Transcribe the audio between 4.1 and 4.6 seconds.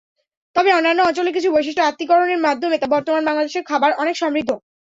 সমৃদ্ধ।